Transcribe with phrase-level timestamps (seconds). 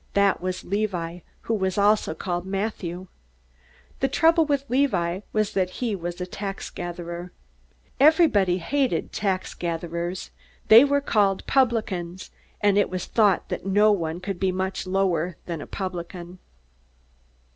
[0.15, 3.05] That was Levi, who was also called Matthew.
[3.99, 7.29] The trouble with Levi was that he was a taxgatherer.
[7.99, 10.31] Everybody hated taxgatherers.
[10.69, 15.37] They were called "publicans," and it was thought that no one could be much lower
[15.45, 16.39] than a publican.